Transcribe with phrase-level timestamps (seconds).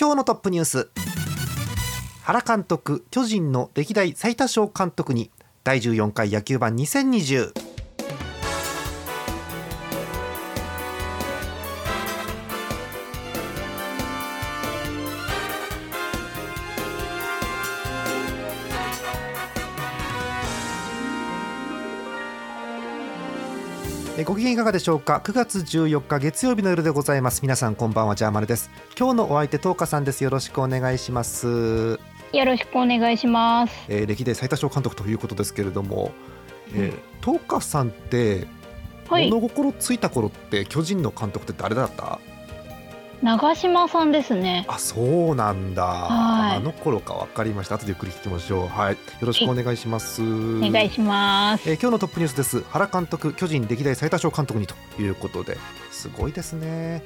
[0.00, 0.88] 今日のトップニュース。
[2.22, 5.30] 原監督巨人の歴代最多勝監督に
[5.62, 7.69] 第14回野球盤2020
[24.26, 27.40] ご機嫌いかがでしょうか？9月14日月曜日の夜でございます。
[27.42, 28.70] 皆さんこんばんはジャーマネです。
[28.98, 30.22] 今日のお相手東花さんです。
[30.24, 31.98] よろしくお願いします。
[32.32, 33.74] よろしくお願いします。
[33.88, 36.12] えー、歴代最多勝監督ということですけれども、
[36.74, 38.46] えー、東花さんって、
[39.08, 42.18] はい、物心ついた頃って巨人の監督って誰だった？
[43.22, 44.64] 長嶋さんですね。
[44.66, 46.56] あそうなんだ、はい。
[46.56, 47.74] あの頃か分かりました。
[47.74, 48.68] 後でゆっくり聞きましょう。
[48.68, 48.94] はい。
[48.94, 50.22] よろしくお願いします。
[50.22, 51.68] お願いします。
[51.68, 52.62] えー今日のトップニュースです。
[52.70, 55.58] 原監督巨人歴代最多勝監督にということで。
[55.90, 57.02] すごいですね、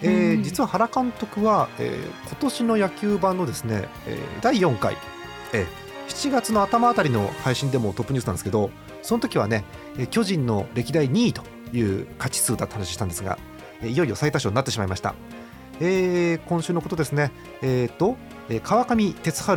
[0.00, 0.42] えーうん。
[0.42, 4.96] 実は原監督は、えー今年の野球版のですね、えー第4回、
[5.52, 5.66] えー
[6.08, 9.64] 7月の頭あたりの配信でもトップニュースなんですけどその時はね、
[9.98, 13.38] えー巨人の歴代2位という勝ち数だった話したんですが、
[13.82, 15.14] えーいよいよ最多勝になってしまいました、
[15.80, 18.16] えー今週のことですねえーと、
[18.48, 19.50] えー川上哲治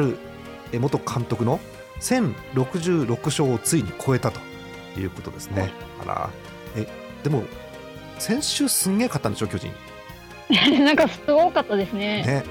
[0.72, 1.60] えー元監督の
[2.00, 4.40] 1066勝をついに超えたと
[5.00, 5.72] いうことですね。
[6.02, 6.30] あら
[6.76, 6.88] え
[7.24, 7.44] でも
[8.20, 9.72] 先週すんげえ勝ったんでしょ巨人。
[10.84, 12.24] なんかすごかったですね。
[12.24, 12.44] ね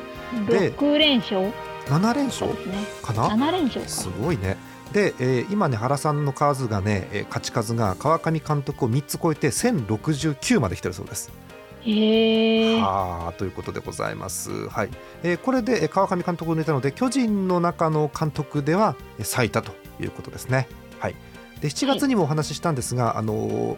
[0.49, 1.53] で六連勝
[1.89, 2.51] 7連勝。
[3.03, 3.29] かな？
[3.37, 4.15] 七連勝すか。
[4.23, 4.57] ごいね。
[4.93, 11.31] で、えー今ね原さんの数がね、えー勝ち数が川上監督を3つ超えて1069まで来てるそうです。
[12.81, 14.69] はあということでございます。
[14.69, 14.91] はい、
[15.23, 20.69] えーこれでえー川上監督を抜いたので巨人の中の監督ではえー最多ということですね。
[21.01, 21.15] はい。
[21.61, 23.77] で7月にもお話ししたんですが、あのー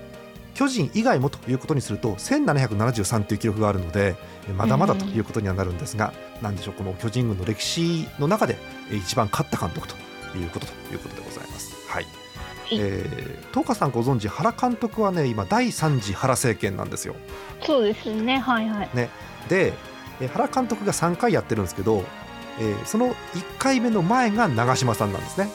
[0.54, 4.14] 巨人以外もということにすると1773という記録があるので
[4.46, 6.12] えーまだまだということにはなるんですが、
[6.42, 8.56] なんでしょうこの巨人軍の歴史の中で
[8.90, 9.94] えー一番勝った監督と
[10.38, 11.74] いうことということでございます。
[11.88, 12.23] はい。
[12.72, 17.14] えー、東花さんご存知原監督はね今第3次原政権なんですよ。
[17.62, 18.38] そうですね。
[18.38, 18.88] はいはい。
[18.94, 19.08] で、
[20.20, 22.04] えー原監督が3回やってるんですけど、
[22.60, 23.14] えーその1
[23.58, 25.48] 回目の前が長嶋さんなんですね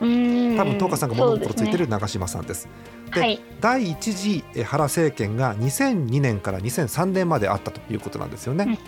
[0.00, 0.56] うーん。
[0.58, 2.68] 多分東花さんが物心ついてる長嶋さんです
[3.06, 3.26] ですね。
[3.26, 3.40] はい。
[3.60, 8.78] 第1次えー原政権が2002年から2003年まであったということなんですようんうんね、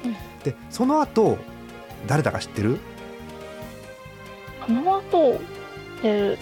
[0.44, 1.38] でその後
[2.06, 2.78] 誰だか知ってる？
[4.66, 5.40] その後
[6.02, 6.38] で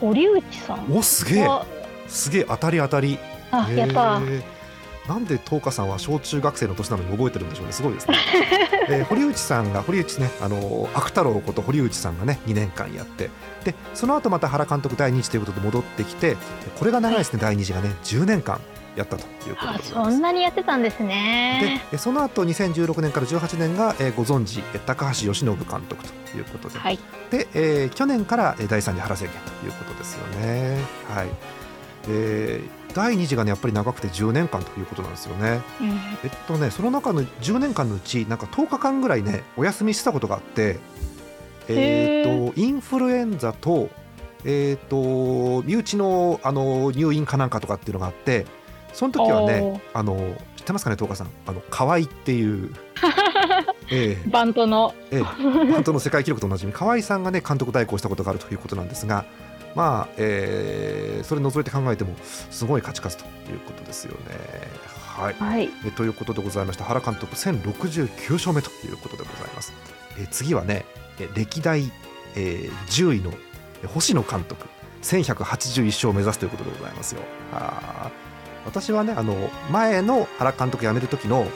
[0.00, 0.92] 堀内さん。
[0.92, 1.46] おすげえ。
[1.46, 1.66] は
[2.08, 3.18] すげえ当たり当たり。
[3.52, 3.90] あやっ
[5.08, 7.72] なんで東花さんは小中学生の年なのに覚えてるんでしょうね。
[7.72, 8.16] すごいですね、
[8.88, 13.30] えー堀内さんが堀内ねあのー悪太郎こと堀内さんがね2年間やって。
[13.64, 16.36] でその後また原監督第2次ということで戻ってきて
[16.78, 17.94] これが長いですね、第2次がね。
[18.04, 18.60] 10年間
[18.96, 21.80] やったということでそんなにやってたんですね。
[21.90, 26.98] でえその後2016年から18年が、えーご存知え高橋由伸監督ということで、はい。
[27.30, 30.78] で、えー去年からえー第3次原政権ということですよね。
[31.08, 31.28] はい
[32.08, 35.60] えー第2次がねやっぱり長くて10年間ということなんですよね。
[35.80, 35.88] うん
[36.24, 40.78] えっとねその中の10年間のうちなんか10日間ぐらいねお休みしてたことがあって、
[41.68, 43.90] えー、とインフルエンザと,、
[44.44, 48.46] えー、と身内のあの入院かなんかとかっていうのがあって
[48.92, 50.16] その時はねあの
[50.56, 52.74] 知ってますかね東花さんあの河合っていう。
[53.92, 59.24] ええバントのええ、本当の世界記録と同じみ河合さんがね監督代行したことがあるということなんですが
[59.74, 64.36] まあ、えーそれ除いて考えてもすごい勝ち数ということですよね。
[65.06, 65.70] はいはい。
[65.86, 69.72] えということでございました原監督1069勝目ということでございます。
[70.18, 70.84] え次はね
[71.18, 71.92] え歴代、
[72.36, 73.32] えー10位の
[73.82, 74.66] え星野監督
[75.02, 77.22] 1181勝を目指すということでございますよ。
[77.52, 78.29] あー
[78.64, 79.34] 私はねあの
[79.70, 81.46] 前の原監督辞める時の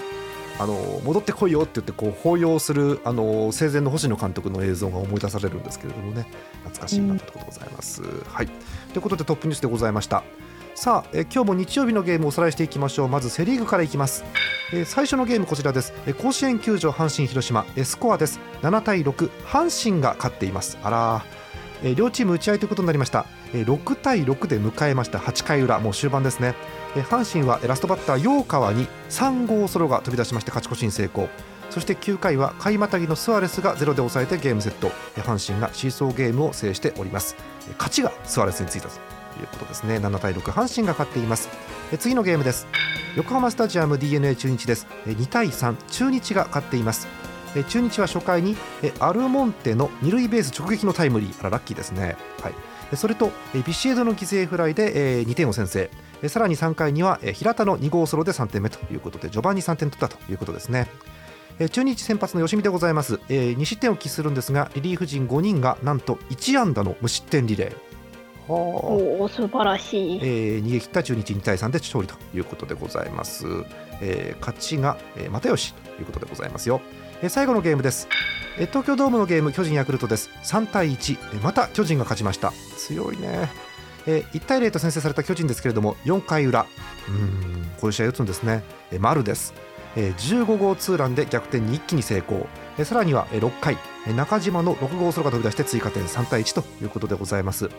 [0.59, 6.27] あの戻ってこいよって言ってこう抱擁するあの生前の星野監督の映像が思い出されるんですけれどもね。
[6.63, 8.03] 懐かしいなということでございます。
[8.03, 8.53] はい、と
[8.97, 10.23] いうことでトップニュースでございました。
[10.77, 13.09] さあ、え今日も日曜日のゲームをおさらいしていきましょう。
[13.09, 14.25] まずセ・リーグからいきます、
[14.73, 18.41] え最初のゲームこちらです、え甲子園球場阪神広島、えスコアです。
[18.63, 20.79] 7対6阪神が勝っています。
[20.83, 21.44] あらー、
[21.85, 25.19] え両チーム打ち合いということになりました、え6対6で迎えました。
[25.19, 26.55] 8回裏もう終盤ですね、
[26.97, 31.29] え阪神はラストバッター陽川に3号ソロが飛び出しまして勝ち越しに成功。
[31.69, 34.93] そして9回は買いまたぎのスアレスがゼロで抑えてゲームセット。
[35.17, 37.37] 阪神がシーソーゲームを制しております。
[37.79, 38.95] 勝ちがスアレスについたと
[39.41, 39.97] いうことですね。
[39.97, 41.49] 7対6阪神が勝っています。
[41.99, 42.67] 次のゲームです。
[43.17, 44.87] 横浜スタジアム d n a 中日です。
[45.07, 47.09] 2対3中日が勝っています。
[47.63, 48.57] 中日は初回に
[48.99, 51.51] アルモンテの二塁ベース直撃のタイムリー。
[51.51, 53.31] ラッキーですね、はい、それと
[53.67, 55.91] ビシエドの犠牲フライで2点を先制。
[56.29, 60.89] さらに3回には平田の2号ソロで3点目ということで序盤に3点取ったということですね。
[61.71, 63.21] 中日先発の吉見でございます。
[63.29, 67.95] 2失点を喫するんですがリリーフ陣5人がなんと1安打の無失点リレー。
[68.47, 73.47] おお素晴らしい、えー、逃げ切った中日2対3で勝利ということでございます、
[74.03, 76.83] えー、勝ちが、えー、又吉ということでございますよ、
[77.23, 78.09] え、最後のゲームです、
[78.59, 80.31] え、東京ドームのゲーム巨人ヤクルトです。
[80.43, 82.53] 3対1、また巨人が勝ちました。
[82.77, 83.51] 強いね。
[84.07, 86.67] え、1対0と先制された巨人ですけれども4回裏。
[87.09, 89.55] うんこういう試合打つんですね、え、丸です、
[89.97, 92.47] え、15号ツーランで逆転に一気に成功、
[92.79, 93.79] え、さらには6回。
[94.15, 96.05] 中島の6号ソロが飛び出して追加点。
[96.05, 97.71] 3対1ということでございます。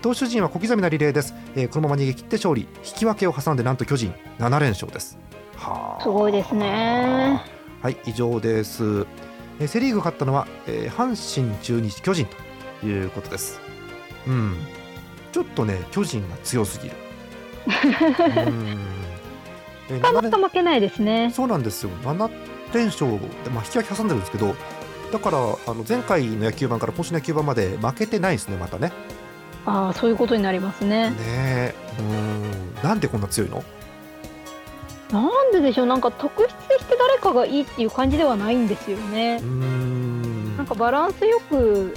[0.00, 2.62] 投手陣は小刻みなリレーです、えこのまま逃げ切って勝利。
[2.84, 4.14] 引き分けを挟んでなんと巨人。
[4.38, 5.18] 7連勝です。
[5.56, 7.55] はすごいですね。
[7.82, 9.06] はい以上です。
[9.66, 12.26] セ・リーグ勝ったのは、阪神中日巨人
[12.80, 13.60] ということです。
[14.26, 14.56] うん。
[15.32, 16.96] ちょっとね巨人が強すぎる。
[18.46, 18.78] うん。
[19.88, 21.30] えー、なか負けないですね。
[21.32, 21.90] そうなんですよ。
[22.02, 22.28] 7
[22.74, 24.54] 連勝で、まあ、引き分け挟んでるんですけど
[25.12, 28.92] だからあの前回の野球盤から今週の野球盤まで負けてないですねまたね。
[29.64, 31.10] ああそういうことになりますね。
[31.10, 32.02] ねう
[32.82, 32.88] ん。
[32.88, 33.64] なんでこんな強いの？
[35.10, 35.86] なんででしょう。
[35.86, 39.38] なんか特筆して誰かがいいっていう感じではないんですよね。
[39.42, 40.56] うん。
[40.56, 41.94] なんかバランスよく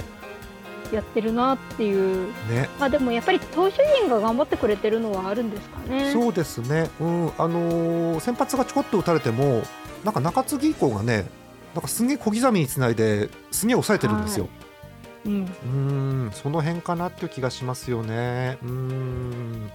[0.92, 6.12] やってるなっていう、ね、まあでもやっぱり投手陣が頑張ってくれてるのはあるんですかね。
[6.12, 7.32] そうですね、うん。
[7.38, 9.62] あのー、先発がちょこっと打たれても
[10.04, 11.26] なんか中継ぎ以降がね
[11.74, 14.44] なんかすげえ小刻みにつないですげえ抑えてるんですよ。
[14.44, 15.28] はい。
[15.28, 16.30] うん、うん。
[16.32, 18.58] その辺かなっていう気がしますよね。
[18.62, 19.70] うん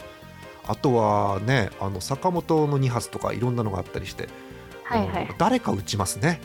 [0.67, 4.29] あとはねあの坂本の2発とかいろんなのがあったりして、
[4.83, 6.41] はいはい、誰か打ちますね。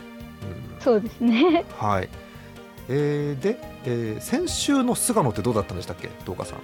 [0.75, 2.09] うん、そうですね、はい。
[2.89, 6.09] えー、で、えー、先週の菅野ってどうだったんでしたっけ？
[6.25, 6.59] 東川さん。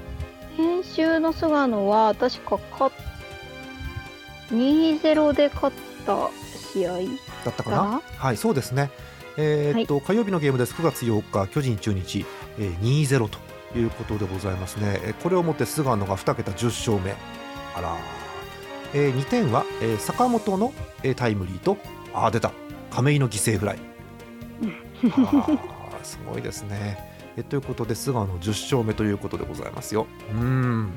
[0.57, 2.92] 先週の菅野は確か勝
[4.51, 5.75] 2-0で勝っ
[6.06, 6.30] た
[6.74, 6.98] 試合
[7.45, 8.01] だったかな？
[8.18, 8.89] はいそうですね。
[9.38, 10.74] えー、っと、はい、火曜日のゲームです。
[10.74, 12.25] 9月8日巨人中日、
[12.57, 13.38] えー、2-0と
[13.77, 15.13] いうことでございますね。
[15.21, 17.15] これをもって菅野が2桁10勝目
[17.77, 17.97] あら、
[18.94, 21.77] えー、2点は、えー、坂本の、えー、タイムリーと
[22.13, 22.51] あ出た。
[22.89, 23.79] 亀井の犠牲フライ。
[25.03, 26.97] あすごいですね。
[27.38, 30.07] えということで菅野10勝目ということでございますよ。
[30.33, 30.89] うん、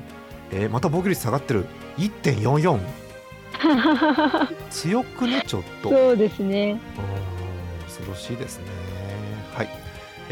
[0.51, 1.65] えー、また防御率下がってる。
[1.97, 2.79] 1.44
[4.71, 5.89] 強くねちょっと。
[5.89, 6.79] そうですね。
[7.85, 8.65] 恐ろしいですね。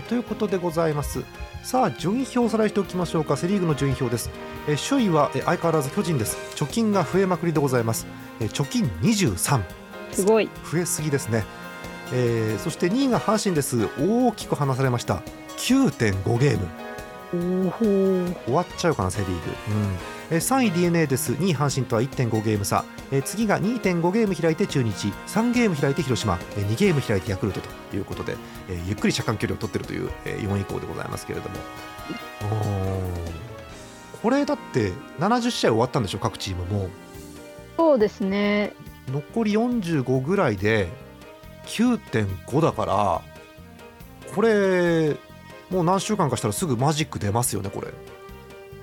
[0.01, 1.23] ということでございます。
[1.63, 3.37] さあ順位表をおさらいしておきましょうか。
[3.37, 4.29] セ・リーグの順位表です。
[4.67, 6.37] え首位はえ相変わらず巨人です。
[6.55, 8.07] 貯金が増えまくりでございます。
[8.39, 9.61] え貯金23
[10.11, 10.49] すごい。
[10.71, 11.45] 増えすぎですね、
[12.13, 13.89] えー、そして2位が阪神です。
[13.99, 15.21] 大きく離されました。
[15.57, 16.67] 9.5ゲーム。
[17.31, 19.97] 終わっちゃうかなセ・リーグ、うん、
[20.29, 21.33] 3位 d n a です。
[21.33, 22.85] 2位阪神とは1.5ゲーム差。
[23.25, 25.07] 次が2.5ゲーム開いて中日。
[25.27, 26.35] 3ゲーム開いて広島。
[26.55, 28.35] 2ゲーム開いてヤクルトということで
[28.85, 31.55] ゆっくり車間距離を取っているという4位以降でございますけれども。
[34.21, 36.19] これだって70試合終わったんでしょ？
[36.19, 36.89] 各チームも
[37.77, 38.73] そうですね。
[39.11, 40.89] 残り45ぐらいで
[41.65, 43.21] 9.5だから
[44.35, 45.17] これ
[45.71, 47.87] もう何週間かしたらすぐマジック出ますよねこれ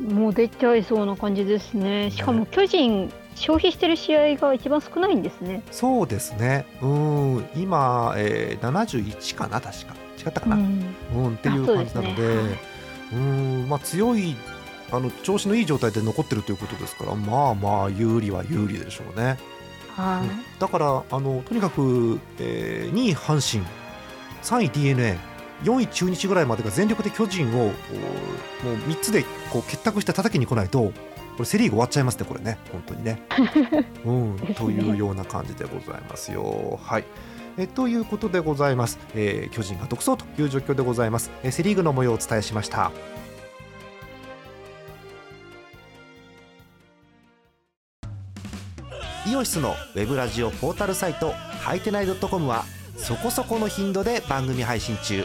[0.01, 2.11] もう出ちゃいそうな感じですね。
[2.11, 5.63] しかも巨人消費してる試合が一番少ないんですね。
[5.71, 6.67] そうですね。
[6.83, 7.49] うん。
[7.57, 9.95] 今、えー、71かな確か。
[10.19, 12.23] 違ったかな、うん、うん、っていう感じなので。
[12.23, 12.59] う、ね。
[13.13, 13.69] はい、ん。
[13.69, 14.37] まあ強い
[14.91, 19.39] あの調子のいい状態で残ってるということですからまあまあ有利は有利でしょうね。
[19.97, 23.67] はい、だからあのとにかく、えー、2位阪神
[24.43, 25.19] 3位 d n a
[25.63, 27.73] 4位中日ぐらいまでが全力で巨人をもう
[28.89, 30.93] 3つでこう結託して叩きに来ないと
[31.37, 33.23] これセ・リーグ終わっちゃいますねこれね本当にね。
[34.05, 36.81] うん、というような感じでございますよ。
[36.83, 37.05] はい
[37.59, 42.91] えということでございます、えー、巨人が独走という状況でございます、えー、セ・リーグの模様をお伝えしました。
[49.27, 52.65] イオシスのウェブラジオポータルサイトハイテナイドットコムは
[52.97, 55.25] そこそこの頻度で番組配信中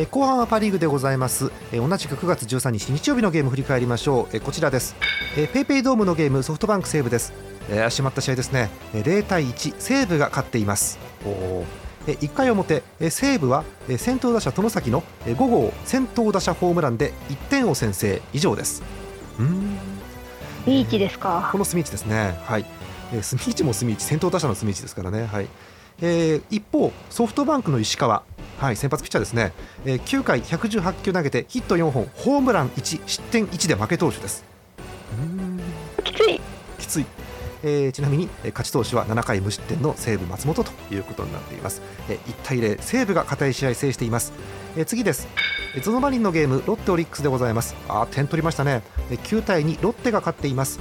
[0.00, 4.96] え後半はパ・リーグでございます、え同じく9月13日日曜日のゲーム振り返りましょう、えこちらです、
[5.36, 7.34] えペイペイドームのゲームソフトバンク西武です、
[7.68, 8.70] えー、しまった試合ですね。
[8.94, 10.98] 0対1西武が勝っています。
[11.26, 11.66] お
[12.06, 13.62] 1回表西武は
[13.98, 18.22] 先頭打者外崎の5号先頭打者ホームランで1点を先制。
[18.32, 18.82] 以上です。
[19.38, 19.76] うん。
[20.64, 21.50] スミですか。
[21.52, 22.38] このスミーチですね。
[22.44, 22.64] はい。
[23.20, 25.26] スミーチもスミーチ先頭打者のスミーチですからね。
[25.26, 25.48] はい。
[26.02, 28.22] えー、一方、ソフトバンクの石川、
[28.60, 29.54] はい、先発ピッチャーですね、
[29.86, 34.44] えー、9回118球投げてヒット4本ホームラン1失点1で負け投手です。
[36.04, 36.40] きつい。
[36.78, 37.06] きつい。
[37.62, 44.34] えー、ちなみに、えー、勝ち投手は7回無失点の西武松本ということになっています、えー、1対0西武が堅い試合制しています、
[44.76, 45.26] えー、次です。
[45.82, 47.74] ゾノマリンのゲームロッテオリックスでございます。
[47.88, 50.80] あ点取りましたね、えー、9対2ロッテが勝っています。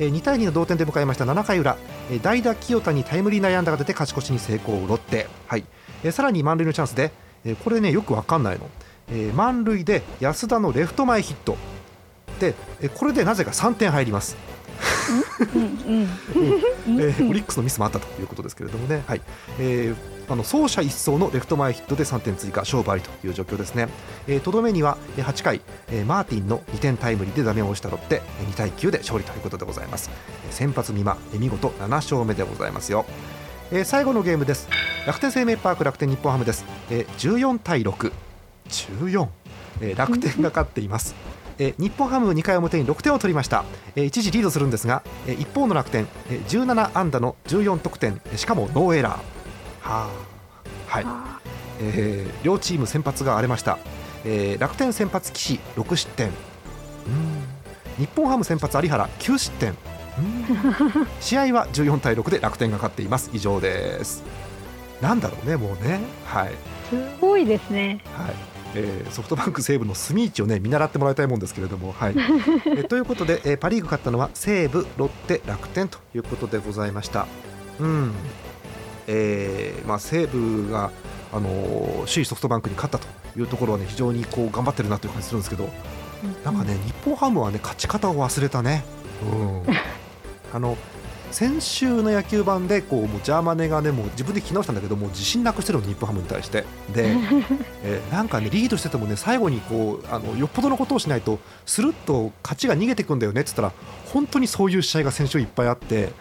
[0.00, 1.76] 2対2の同点で迎えました7回裏。
[2.22, 5.64] 代打清田にタイムリー内野安打が出て勝ち越しに成功ロッテ、はい、
[6.10, 7.12] さらに満塁のチャンスで
[7.64, 8.68] これねよく分かんないの。
[9.34, 11.56] 満塁で安田のレフト前ヒット。
[12.38, 12.54] で
[12.94, 14.36] これでなぜか3点入ります。
[15.40, 19.20] えオリックスのミスもあったということですけれどもね、はい。
[19.58, 23.88] えー、あの走者一掃のレフト前ヒットで3点追加勝負ありという状況ですね。
[24.42, 30.10] とど、えー、めには8回、えー、マーティンの2点タイムリーでダメ押したロッテ2対9で勝利ということでございます。
[30.50, 33.06] 先発美馬見事7勝目でございますよ
[33.72, 34.68] えー、最後のゲームです。
[35.06, 38.12] 楽天生命パーク楽天日本ハムです、えー、14対6
[38.68, 39.28] 14、
[39.80, 41.14] えー、楽天が勝っています。
[41.58, 48.20] え日本ハム2回表に6点を取りました、え一時リードするんですが、え一方の楽天、え17安打の14得点。
[48.34, 49.18] しかもノーエラー。
[49.82, 50.08] は
[50.88, 51.06] はい、
[51.80, 53.78] えー、両チーム先発が荒れました、
[54.24, 56.32] えー、楽天先発岸6失点。
[57.98, 59.74] 日本ハム先発有原9失点。
[61.20, 63.30] 試合は14対6で楽天が勝っています。
[63.32, 64.22] 以上です。
[65.00, 66.00] なんだろうねもうね。
[66.26, 66.52] はい。
[66.88, 68.02] すごいですね。
[68.14, 68.34] はい。
[68.74, 72.14] えー、ソフトバンク西武のスミーチをね見習ってもらいたいもんですけれども、はい。
[72.76, 77.26] えということで、えー、パ・リーグ勝ったのは西武、ロッテ、楽天ということでございました。
[77.78, 78.12] うん。
[79.06, 80.92] えーまあ、西武が、
[81.32, 85.68] あのー、首位ソフトバンクに勝ったというところは、ね、非常にこう頑張ってるなという感じするんですけど、
[86.44, 88.84] なんかね日本ハムはね勝ち方を忘れたね。
[89.22, 89.74] うん
[90.52, 90.76] あの
[91.30, 96.64] 先週の野球盤でこうもうジャーマネがねもう自分で聞き直したんだけども自信なくしてるの日本ハムに対して。
[96.92, 97.14] で、
[97.84, 103.72] えー、なんかねリードしててもね最後にこうあのよっぽどのことをしないとするっと勝ちが逃げていくんだよねって言ったら
[104.12, 106.12] 本当にそういう試合が先週いっぱいあって。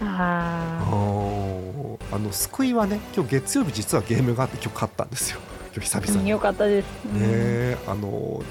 [2.12, 5.40] あの救いはね今日月曜日実はゲームがあって今日勝ったんですよ。
[5.76, 6.30] 今日久々に。
[6.30, 8.42] よかったです、ねあの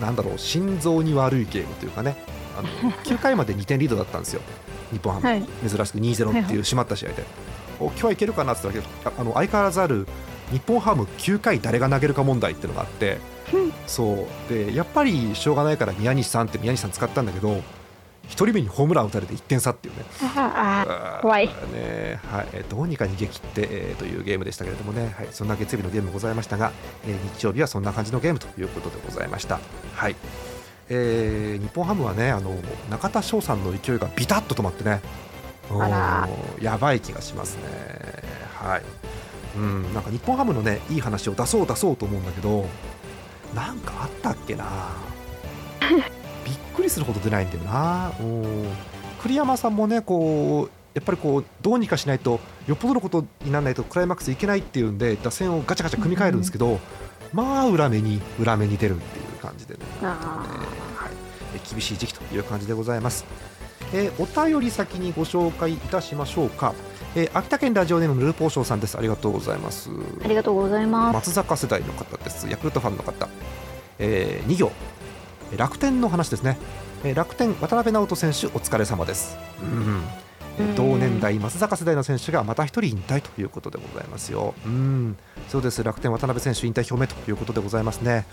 [0.00, 2.16] なんだろう心臓に悪いゲームというかね。
[2.58, 2.68] あの
[3.04, 4.42] 9回まで2点リードだったんですよ。
[4.92, 7.28] 日本ハム、はい、珍しく2-0っていう締まった試合で、はいはい、
[7.78, 10.06] 今日はいけるかなって言ったらあの相変わらずある
[10.50, 13.18] 日本ハム9回誰が投げるか問題っていうのがあって、
[13.52, 14.52] うん、そう。
[14.52, 17.62] でやっぱりしょうがないから宮西さんって宮西さん使ったんだけど1
[18.28, 20.04] 人目にホームラン打たれて1点差っていうね。
[21.22, 21.46] 怖い。
[21.46, 26.72] ね、はい、どうにか逃げ切って、えー、というゲームでしたけれどもね、はい、そんな月曜日のゲームございましたが、
[27.06, 29.60] えー、日曜日はそんな感じのゲームということでございました。
[29.94, 30.16] はい
[30.88, 32.54] えー、日本ハムはねあの
[32.90, 35.00] 中田翔さんの勢いがビタッと止まってね。
[36.60, 37.62] やばい気がしますね。
[38.54, 38.82] はい。
[39.56, 42.66] うん、なんか日本ハムのねいい話を出そう出そうと思うんだけど
[43.54, 44.66] なんかあったっけな。
[46.44, 48.12] びっくりするほど出ないんだよな。
[49.22, 56.78] 栗山さんもねこうやっぱりこうどうにかしないとよっぽどのことにならないとクライマックスいけないっていうんで打線をガチャガチャ組み替えるんですけど、うん、
[57.32, 60.08] まあ裏目に裏目に出るっていう感じでね、ね。
[60.08, 61.08] は
[61.54, 63.24] い、厳しい時期という感じでございます、
[63.92, 66.74] えー、お便り先にご紹介いたしましょうか、
[67.14, 68.98] えー、秋田県ラジオネームルーポーションさんです。
[68.98, 69.90] ありがとうございます。
[70.24, 71.14] ありがとうございます。
[71.14, 72.48] 松坂世代の方です。
[72.48, 73.28] ヤクルトファンの方、
[73.98, 74.72] えー、2行。
[75.56, 76.58] 楽天の話ですね、
[77.04, 80.25] えー、楽天渡辺直人選手お疲れ様です、うん
[80.76, 84.54] 同年代松坂世代の選手がまた1人引退ということでございますよ。
[84.64, 85.16] うん
[85.48, 88.26] そうです楽天渡辺選手引退表明ということでございますね。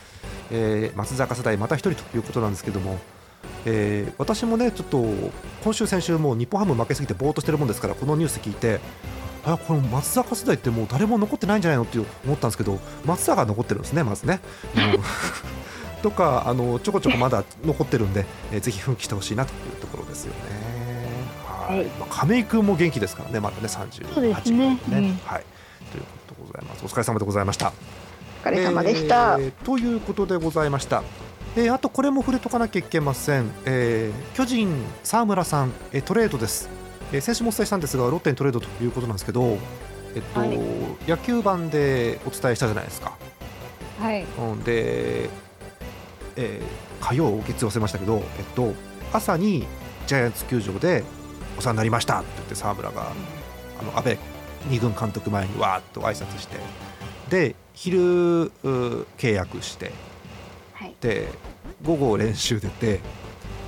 [0.51, 2.97] えー、松坂世代また1人ということなんですけども。
[3.65, 5.03] えー、私もねちょっと
[5.63, 8.79] 今週、先週も日本ハム負けすぎてぼーっとしてるもんですからこのニュース聞いて
[9.45, 14.39] あこの松坂世代ってもう誰も残ってないんじゃないのって思ったんですけど松坂が残ってるんですね、まずね。
[16.01, 20.72] とかあのちょこちょこまだ残ってるんで、えー、ぜひ奮起してほしいなというところですよね。
[21.65, 24.79] はい、まあ、亀井君も元気ですからね、まだね、38歳ね、ね。
[24.87, 25.45] うん、はい。
[25.91, 26.85] ということでございます。
[26.85, 27.73] お疲れ様でございました。
[28.43, 31.03] お疲れ様でした、えー、ということでございました。
[31.55, 36.67] えー、あとこれも触れとかなきゃいけません、えー、巨人、沢村さん、えー、トレードです、
[37.11, 39.59] えー、先週もお伝えしたんですがロッテにトレードということなんですけど、
[40.15, 40.59] えっと、はい、
[41.07, 43.15] 野球版でお伝えしたじゃないですか。
[43.99, 45.29] はい、うん、で、
[46.35, 48.21] えー、火曜、月曜忘れましたけど、えっ
[48.55, 48.73] と、
[49.13, 49.67] 朝に
[50.07, 51.03] ジャイアンツ球場で
[51.57, 52.19] お世話になりました。
[52.19, 53.11] って言って沢村が、
[53.79, 54.17] あの安倍
[54.69, 56.57] 二軍監督前にわーっと挨拶して
[57.29, 58.51] で昼
[59.17, 59.91] 契約して
[61.01, 61.27] で
[61.83, 62.99] 午後練習出て、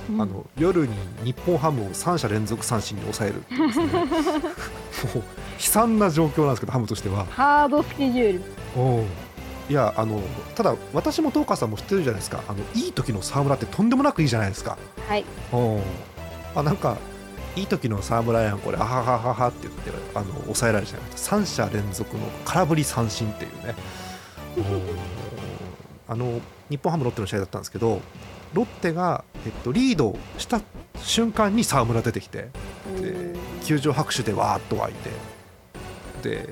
[0.08, 3.86] うん、あの夜に日本ハムを3者連続三振に抑えるっていうですね。
[3.92, 5.22] もう悲
[5.58, 7.26] 惨な状況なんですけどハムとしては。
[7.26, 8.42] ハードスケジュール。
[8.76, 9.04] お
[9.68, 10.20] いやあの
[10.54, 12.40] ただ私も東川さんも知ってるじゃないですか。
[12.48, 14.78] あのいい時の沢村ってとんでもなくいいじゃないですか。
[15.08, 15.24] はい。
[15.52, 15.80] お
[16.54, 16.96] あなんか
[17.56, 23.74] いい時の沢村やんこれあははははって言ってあの抑えられちゃいました3者連続の空振り三振っていうね。
[26.08, 28.00] あの日本ハムロッテの試合だったんですけど
[28.54, 30.60] ロッテが、えっと、リードした
[30.98, 32.48] 瞬間に沢村出てきて
[33.00, 33.34] で
[33.64, 35.10] 球場拍手でわーっと湧いて
[36.22, 36.48] で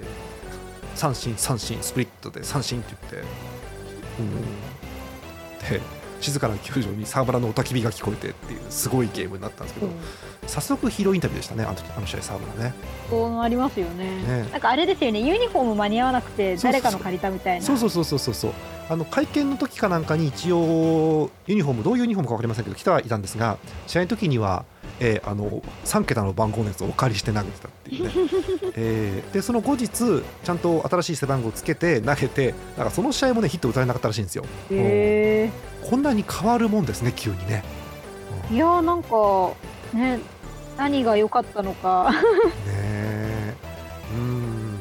[0.95, 3.29] 三振三振スプリットで三振って言って
[4.21, 5.81] うん。
[5.81, 5.81] で
[6.21, 9.93] 静かな球場に沢村の雄たき火が聞こえてっていうすごいゲームになったんですけど、
[10.47, 12.75] 早速ヒーローインタビューでしたねあのあの試合沢村ね。
[13.11, 17.65] そうなりますよね、ね、なんかあれですよねユニフォーム間に合わなくて誰かの借りたみたいな。
[17.65, 18.35] そうそうそうそうそう。
[18.35, 18.53] そう
[18.89, 24.65] あの会見の時かなんかに一応ユニフォームどういうユニフォームか分かりませんけど来てはいたんですが試合の時には、
[25.01, 28.13] えー、あの3桁の番号のやつをお借りして投げてたっていうね、
[28.77, 37.65] えー、でその後日ちゃんと新しい背番号をつけて投げてなんかその試合もねヒット打たれなかったらしいんですよ、えー、こんなに変わるもんですね急にね、
[38.51, 39.53] いやーなんか
[39.95, 40.19] ね
[40.77, 42.13] 何が良かったのか。
[42.67, 43.55] ね
[44.17, 44.79] うん。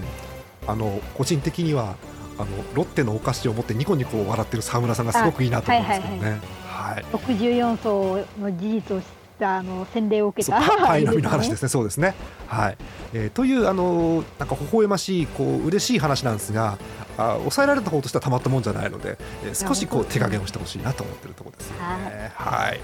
[0.67, 1.95] あの個人的には
[2.37, 6.39] あのロッテのお菓子を持ってニコニコ笑ってる沢村さんがすごくいいなと思うんですけどね。
[6.67, 9.05] はい、64層の事実を知っ
[9.39, 12.15] たあの洗礼を受けたパイの実の話ですね、そうですね。
[12.47, 12.77] はい、
[13.13, 16.77] えー、というあのなんか微笑ましいこう嬉しい話なんですが、
[17.17, 22.31] あ抑えられた方としてはたまったもんじゃないので、えー、少しこう手加減をしてほしいなと思ってるところですよね。
[22.35, 22.79] はい、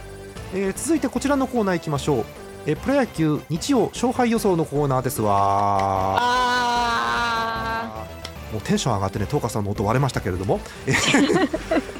[0.53, 2.25] えー、続いてこちらのコーナー行きましょう。
[2.65, 6.49] えー、プロ野球日曜勝敗予想のコーナーですわ。
[8.51, 10.59] もうテンション上がってね東花さんの音割れましたけれども、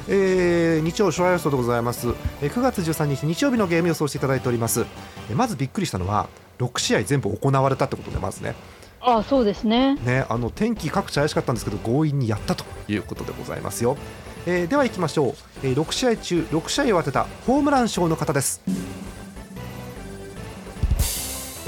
[0.08, 2.08] え ー、日曜初予想でございます、
[2.42, 4.84] えー、9月13日日曜日のゲーム予想していただいております、
[5.30, 8.54] えー、まずびっくりしたのは6試合全部行われたってことでまずね。
[9.02, 9.94] あそうですね。
[9.94, 13.96] ねあの天気各地怪しかったんですけど強引にやったということでございますよ、
[14.44, 18.60] えー、では行きましょう、えー、6試合中6試合を当てたホームラン賞の方です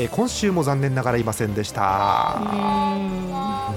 [0.03, 2.41] えー、今週も残念ながらいませんでした。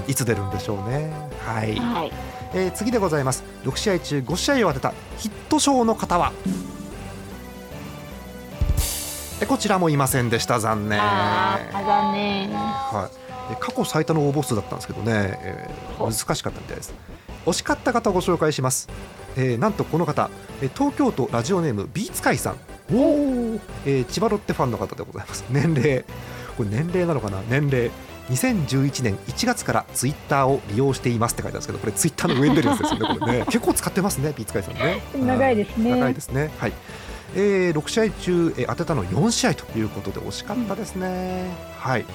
[0.07, 1.11] いつ出るんでしょうね。
[1.45, 2.11] はい、はい、
[2.55, 3.43] えー、次でございます。
[3.63, 6.31] 6試合中5試合を当てたヒット賞の方は？
[9.39, 10.59] えこちらもいませんでした。
[10.59, 10.99] 残念。
[10.99, 12.49] 残念。
[12.51, 13.09] は
[13.51, 13.55] い。
[13.59, 16.93] 過去最多の応募数だったんですけどね、えー、難しかったみたいです。
[17.45, 18.89] 惜しかった方をご紹介します、
[19.37, 20.31] えー、なんとこの方。
[20.73, 22.55] 東京都ラジオネームビーツカイさん
[22.91, 25.45] お、えー、千葉ロッテファンの方でございます。
[25.49, 26.03] 年齢
[26.57, 27.41] これ年齢なのかな？
[27.49, 27.91] 年齢。
[28.29, 33.45] 2011年1月からツイッターを利用していますって書いてあるんですけどこれツイッターの上に出るやつですよねこれね。
[33.51, 34.99] 結構使ってますねビーツカイさんね。
[35.15, 35.91] 長いですね。
[35.91, 36.49] 長いですね。
[36.57, 36.73] はい。
[37.35, 42.05] えー、6試合中、えー、当てたの4試合ということで惜しかったですね、うん、はい、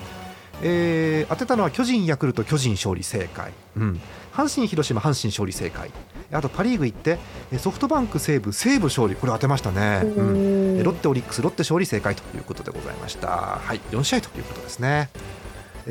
[0.62, 4.00] えー、当てたのは巨人ヤクルト巨人勝利正解、うん、
[4.33, 5.90] 阪神、広島、阪神勝利正解
[6.32, 7.18] あとパ・リーグ行って
[7.58, 9.16] ソフトバンク、西武、西武勝利。
[9.16, 15.10] これ当てましたね、うん、ロッテ、オリックス、ロッテ勝利正解ということでございました、はい、4試合ということですね。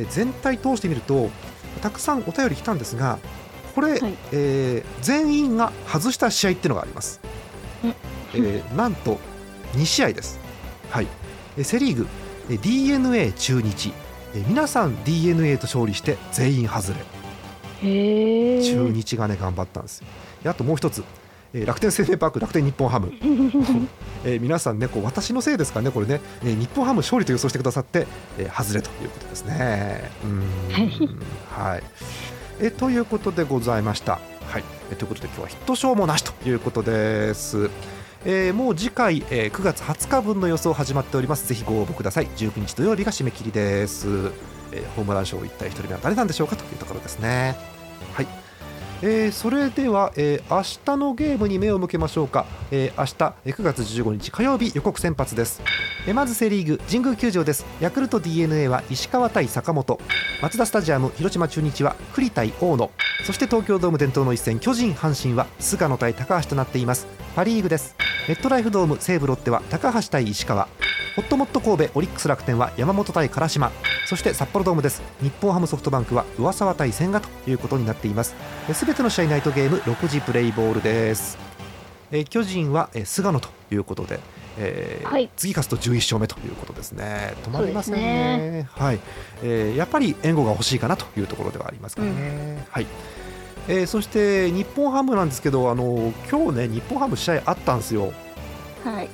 [0.10, 1.30] 全体通してみると
[1.82, 3.20] たくさんお便り来たんですが
[3.76, 7.20] これ、はい、えー、全員が外した試合っていうのがあります、
[7.84, 8.38] え。
[8.38, 9.18] ー、なんと
[9.74, 10.40] 2試合です、
[10.90, 11.08] はい、
[11.64, 12.08] セ・リーグ
[12.58, 13.94] d n a 中日。
[14.48, 17.20] 皆さん d n a と勝利して全員外れ。
[17.82, 20.08] 中日がね頑張ったんですよ
[20.46, 21.04] あともう一つ、
[21.54, 23.12] えー、楽天生命パーク楽天日本ハム、
[24.24, 30.12] えー、皆さんねこう私のせいですかねこれね、えー、日本ハム勝利と予想してくださって、えー、外れということですね。
[30.24, 30.44] うん。
[31.50, 31.84] はい。
[32.62, 34.20] えということでございました。
[34.48, 34.64] はい。
[34.92, 37.70] えということで今日はヒット賞もなしということです。
[38.26, 41.48] えー、もう次回、えー、9月20日分の予想始まっております。
[41.48, 42.28] ぜひご応募ください。
[42.28, 44.08] 19日土曜日が締め切りです。
[44.72, 47.56] えー、ホームラン賞一体1人目は誰なんでしょうかというところですね。
[48.14, 48.49] はい
[49.02, 50.62] えー、それでは、えー、明
[50.96, 55.62] 日のゲームに目を向けましょうか、えー、明日9月15日火曜日予告先発です、
[56.06, 57.66] えー、まずセ・リーグ神宮球場です。
[57.80, 60.00] ヤクルト d n a は石川対坂本。
[60.42, 62.92] マツダスタジアム広島中日は栗対大野。
[63.24, 67.08] そして東京ドーム伝統の一戦巨人阪神は菅野対高橋となっています。
[67.36, 67.96] パ・リーグです。
[68.28, 70.68] メットライフドーム西武ロッテは高橋対石川。
[71.16, 73.72] ホットモット神戸オリックス楽天は山本対唐島。
[74.06, 75.02] そして札幌ドームです。
[75.22, 78.36] 日本ハムソフトバンクは上沢対千賀ということになっています。
[78.74, 81.38] すべての試合ナイトゲーム6時プレイボールです。
[82.12, 84.20] え巨人は、え菅野ということで、
[84.58, 87.34] えーはい、次勝つと11勝目ということですね。
[87.44, 89.00] 止まりませんね、ね、はい、
[89.44, 92.88] えー、やっぱり援護が欲しいかなというところではありますかね、うん、はい。
[93.68, 98.12] えー、そして日本ハムなんですけどあの今日ね日本ハム試合あったんですよ。
[98.84, 99.10] はい。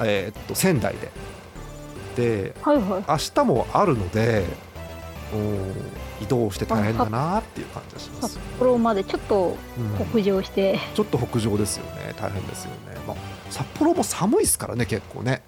[0.00, 1.10] えー、っと仙台でで、
[2.62, 4.44] はいはい、明日もあるので
[6.20, 9.56] 移動して大変だなっていう感じがします、札幌までちょっと
[10.10, 12.14] 北上して、うん、ちょっと北上ですよね。
[12.18, 12.76] 大変ですよね、
[13.06, 13.16] まあ、
[13.50, 15.42] 札幌も寒いですからね結構ね。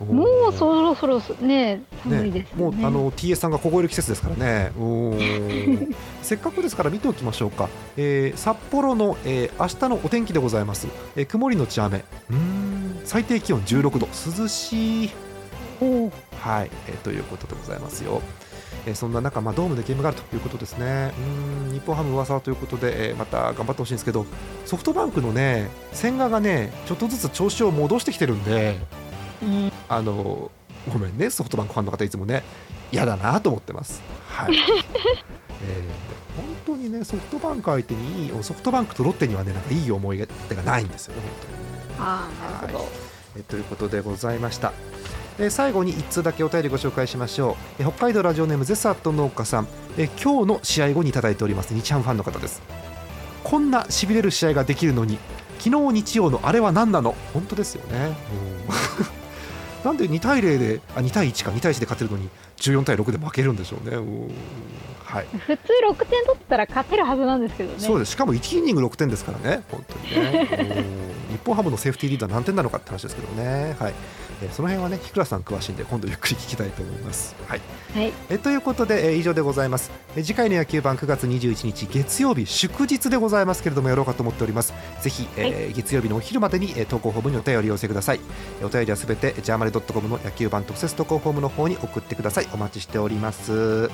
[0.00, 4.72] もうそろそろね寒いです、ね、もうあの TS さんが凍える季節ですからね。
[6.20, 12.04] せっかくですから見ておきましょうか、えー、札幌の、えー、明日のお天気でございます、えー、曇りのち雨。
[12.30, 13.00] うん。
[13.04, 14.08] 最低気温16度
[14.40, 15.10] 涼しい
[16.40, 18.22] はい、えー、ということでございますよ。
[18.86, 21.12] えー、そんな中、まあ、ドームでゲームがあるということですね。
[21.68, 24.26] うん日本ハム噂ということで、えー、また頑張ってほしいんですけど、
[24.64, 28.78] ソフトバンクのね、千賀がね、ちょっとずつ調子を戻してきてるんで、
[29.42, 30.50] うん、あの
[30.92, 32.42] ごめんね、ソフトバンクファンの方、いつもね、
[32.92, 34.02] 嫌だなと思ってます。
[34.28, 34.56] はい
[35.66, 41.94] えー、本当にね、ソフトバンク相手にソフトバンクとロッテにはね、なんかいい思い出がないんですよね、本当にね。
[41.98, 42.86] あなるほど、はい
[43.36, 44.72] えということでございました。
[45.38, 49.68] え最後に1通だけお便りご紹介しましょう、え北海道ラジオネームゼサット農家さん、
[49.98, 51.74] え今日の試合後にいただいております。
[51.74, 52.62] 日ハムファンの方です。
[53.42, 55.18] こんなしびれる試合ができるのに
[55.58, 57.16] 昨日日曜のあれは何なの？
[57.32, 58.16] 本当ですよね。
[59.84, 61.50] なんで2対0であ2対1か。
[61.50, 62.30] 2対1で勝てるのに
[62.70, 63.96] 14対6で負けるんでしょうね。
[65.04, 67.78] はい、普通6点取ったら勝てるはずなんですけどね。
[67.78, 68.12] そうです。
[68.12, 69.62] しかも1イニング6点ですからね。
[69.70, 70.84] 本当にね。
[71.30, 73.76] 日本ハムのセーフティーリーダー何点なのかって話ですけどね。
[73.78, 73.94] はい。
[74.42, 77.34] えその辺はね日倉さん詳しいんで今度ゆっくり聞きたいと思います。
[77.46, 77.60] はい、
[77.94, 84.74] はい、えということで、え以上でございます、え次回の野球版9月21日月曜日祝日でございますけれどもやろうかと思っております。
[85.00, 88.20] ぜひ、えー、はい、月曜日のお昼までに、え投稿フォームにお便りを寄せください。
[88.62, 93.90] お便りはすべてジャーマネドットコムの野球版特設投稿フォームの方に送ってくださいお待ちしております。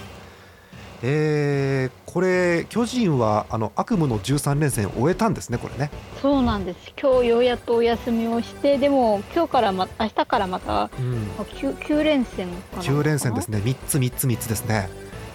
[1.03, 5.91] えー、これ、巨人はあの悪夢の13連戦を終えたんですね、これね。
[6.21, 12.83] そうなんです、今日ようやっとお休みをして、でも、今日からま、明日からまた、うん、9, 9連戦かな。
[12.83, 14.91] 9連戦ですね、3つ、3つ、3つですね。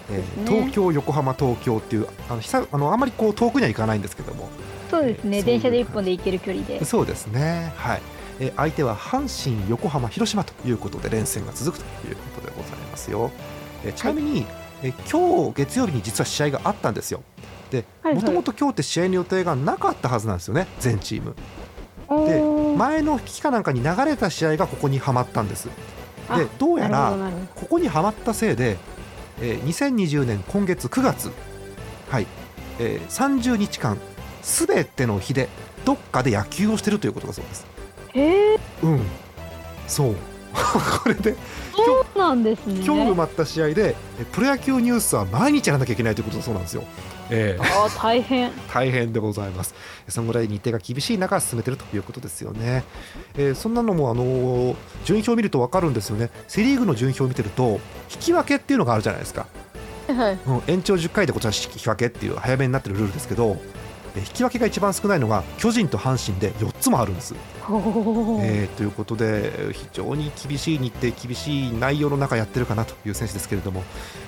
[0.08, 4.48] えー、東京、横浜、東京っていうあの久あのあまりこう遠くには行かないんですけども。
[4.88, 6.84] そうですね、えー、電車で1本で行ける距離で。
[6.84, 8.02] そうですね、はい
[8.40, 13.30] えー、相手は阪神、横浜、広島ということで連戦が続くということでございますよ。
[13.84, 17.22] えー、ちなみに、はいえ今日月曜日に実は試合があったんですよ。
[17.70, 21.34] でもともと今日って試合の予定がなかったはずなんですよね、全チーム。
[22.26, 22.40] で
[22.78, 25.68] 前の期かなんかに流れた試合がここにはまったんです。
[26.28, 27.14] でどうやら
[27.54, 28.76] ここにはまったせいで、
[29.40, 31.30] えー、2020年今月9月、
[32.10, 32.26] はい
[32.78, 33.96] えー、30日間
[34.42, 35.48] すべての日で
[35.84, 37.75] どっかで野球をしてるということだそうです。
[38.16, 39.00] へえうん。
[39.86, 40.16] そう。
[41.02, 41.36] これで。
[41.74, 42.82] そうなんですね。
[42.84, 43.94] 今日埋まった試合で
[44.32, 46.84] プロ野球ニュースは毎日やらなきゃいけないということだそうなんですよ。
[47.28, 48.50] えー、あ大変。
[48.72, 49.74] 大変でございます。
[50.08, 52.84] そのぐらい日程が厳しい中進めてるということですよね、
[53.36, 56.30] えー、そんなのも、あのー、順位表を見ると分かるんですよね。
[56.48, 59.46] セ・リーグの順位表を見てると引き分けっていうのがあるじゃないですか、
[60.08, 63.56] はい、うん、延長10回でこちら引き分けっていう早めになってるルールですけど
[64.20, 67.34] 引き分けが一番少ないのが巨人と阪神で4つもあるんです。
[68.42, 73.82] えー、ということで非常に厳しい日程厳しい内容の中やってるかなという選手ですけれども、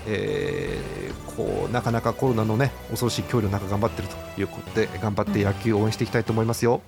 [0.07, 6.81] えー、こうなかなかコロナの、ね、恐ろしい脅威の中頑張ってるということで頑張って野球を応援していきたいと思いますよ。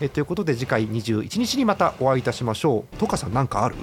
[0.00, 2.96] えー、ということで次回21日にまたお会いいたしましょう。
[2.96, 3.76] トカさん何かある？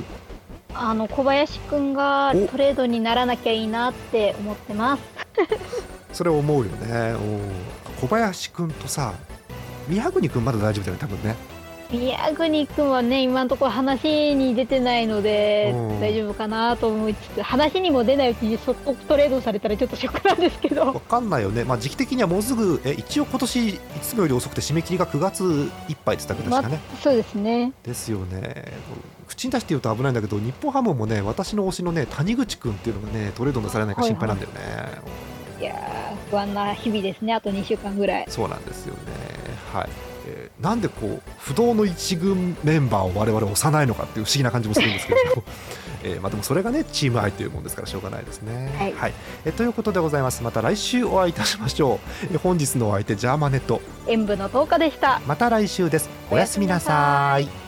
[0.74, 5.04] あの小林君がトレードにならなきゃいいなって思ってます。
[6.12, 7.16] それ思うよね。
[8.02, 9.14] 小林君とさ
[9.88, 11.36] 宮国君まだ大丈夫だよね多分ね。
[11.92, 20.94] 宮国君はね今のところ話に出てないので大丈夫かなと思いつつ話にも出ないうちにそっとトレードされたらちょっとショックなんですけど。
[20.94, 25.44] 分かんないよね、まあ、時期的にはもうすぐえ一応今年いつもより遅くて締め切りが9月
[25.88, 27.72] いっぱいって言ったかね、ま、そうですね。
[27.84, 28.74] ですよね。
[29.28, 38.26] 口に出して言うと危ないんだけど日本ハムもね私の推しのね谷口君っていうのがねトレードなされないか心配なんだよね、はいはいいやー不安な日々ですねあと2週間ぐらい。
[38.30, 39.00] そうなんですよね。
[39.74, 39.90] はい、
[40.28, 45.44] えーなんでこう不動の一軍メンバーを我々押さないのかっていう不思議な感じもするんですけれども、
[46.04, 48.74] えーまあ、でもそれがねチーム愛というもんですからしょうがないですね。
[48.98, 49.14] はい。
[49.44, 50.44] えーということでございます。
[50.44, 53.82] また来週お会いいたしましょう、えー本日のお相手ジャーマネット。
[54.08, 55.22] 演舞の10日でした。
[55.28, 56.10] また来週です。
[56.32, 57.65] おやすみなさい